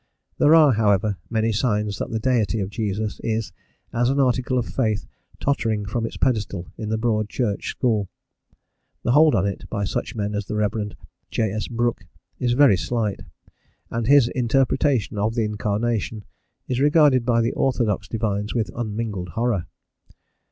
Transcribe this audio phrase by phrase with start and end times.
[0.39, 3.53] There are, however, many signs that the deity of Jesus is,
[3.93, 5.05] as an article of faith,
[5.39, 8.09] tottering from its pedestal in the Broad Church school.
[9.03, 10.93] The hold on it by such men as the Rev.
[11.29, 11.51] J.
[11.51, 11.67] S.
[11.67, 12.05] Brooke
[12.39, 13.19] is very slight,
[13.91, 16.25] and his interpretation of the incarnation
[16.67, 19.67] is regarded by orthodox divines with unmingled horror.